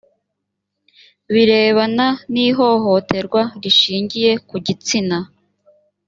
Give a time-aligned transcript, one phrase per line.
[1.33, 5.17] birebana n ihohoterwa rishingiye ku gitsina